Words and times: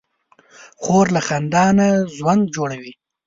خور 0.81 1.05
له 1.15 1.21
خندا 1.27 1.65
نه 1.79 1.87
ژوند 2.15 2.43
جوړوي. 2.55 2.93